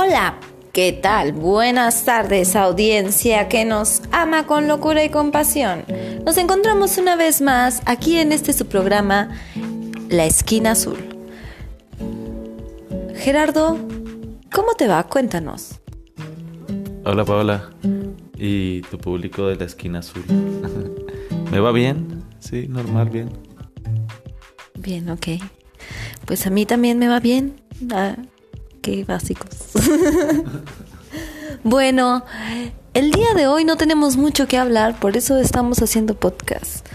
Hola, 0.00 0.38
¿qué 0.72 0.92
tal? 0.92 1.32
Buenas 1.32 2.04
tardes, 2.04 2.54
audiencia 2.54 3.48
que 3.48 3.64
nos 3.64 4.00
ama 4.12 4.46
con 4.46 4.68
locura 4.68 5.02
y 5.02 5.08
compasión. 5.08 5.84
Nos 6.24 6.38
encontramos 6.38 6.98
una 6.98 7.16
vez 7.16 7.40
más 7.40 7.82
aquí 7.84 8.20
en 8.20 8.30
este 8.30 8.52
su 8.52 8.66
programa, 8.66 9.30
La 10.08 10.24
Esquina 10.24 10.70
Azul. 10.70 10.98
Gerardo, 13.16 13.76
¿cómo 14.52 14.74
te 14.74 14.86
va? 14.86 15.02
Cuéntanos. 15.02 15.80
Hola 17.04 17.24
Paola 17.24 17.68
y 18.36 18.82
tu 18.82 18.98
público 18.98 19.48
de 19.48 19.56
la 19.56 19.64
esquina 19.64 19.98
azul. 19.98 20.22
¿Me 21.50 21.58
va 21.58 21.72
bien? 21.72 22.22
Sí, 22.38 22.68
normal, 22.68 23.10
bien. 23.10 23.30
Bien, 24.76 25.10
ok. 25.10 25.26
Pues 26.24 26.46
a 26.46 26.50
mí 26.50 26.66
también 26.66 27.00
me 27.00 27.08
va 27.08 27.18
bien. 27.18 27.60
Ah, 27.90 28.14
qué 28.82 29.04
básicos. 29.04 29.50
bueno, 31.64 32.24
el 32.94 33.10
día 33.10 33.34
de 33.34 33.46
hoy 33.46 33.64
no 33.64 33.76
tenemos 33.76 34.16
mucho 34.16 34.46
que 34.46 34.58
hablar, 34.58 34.98
por 34.98 35.16
eso 35.16 35.38
estamos 35.38 35.82
haciendo 35.82 36.14
podcast. 36.14 36.86